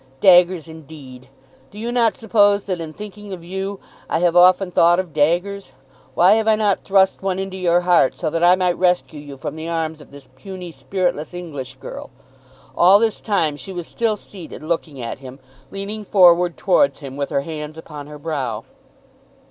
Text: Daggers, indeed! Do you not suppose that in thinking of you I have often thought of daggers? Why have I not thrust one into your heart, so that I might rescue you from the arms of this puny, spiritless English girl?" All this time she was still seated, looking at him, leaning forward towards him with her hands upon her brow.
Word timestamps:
Daggers, 0.19 0.67
indeed! 0.67 1.29
Do 1.69 1.77
you 1.77 1.91
not 1.91 2.15
suppose 2.17 2.65
that 2.65 2.79
in 2.81 2.91
thinking 2.91 3.33
of 3.33 3.43
you 3.43 3.79
I 4.09 4.17
have 4.21 4.35
often 4.35 4.71
thought 4.71 4.97
of 4.97 5.13
daggers? 5.13 5.73
Why 6.15 6.33
have 6.33 6.47
I 6.47 6.55
not 6.55 6.83
thrust 6.83 7.21
one 7.21 7.37
into 7.37 7.55
your 7.55 7.81
heart, 7.81 8.17
so 8.17 8.31
that 8.31 8.43
I 8.43 8.55
might 8.55 8.79
rescue 8.79 9.19
you 9.19 9.37
from 9.37 9.55
the 9.55 9.69
arms 9.69 10.01
of 10.01 10.09
this 10.09 10.27
puny, 10.35 10.71
spiritless 10.71 11.35
English 11.35 11.75
girl?" 11.75 12.09
All 12.75 12.97
this 12.97 13.21
time 13.21 13.55
she 13.55 13.71
was 13.71 13.85
still 13.85 14.17
seated, 14.17 14.63
looking 14.63 14.99
at 14.99 15.19
him, 15.19 15.37
leaning 15.69 16.03
forward 16.03 16.57
towards 16.57 17.01
him 17.01 17.15
with 17.15 17.29
her 17.29 17.41
hands 17.41 17.77
upon 17.77 18.07
her 18.07 18.17
brow. 18.17 18.63